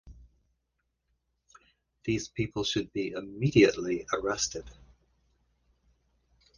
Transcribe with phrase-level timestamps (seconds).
[2.05, 4.67] These people should be immediately arrested.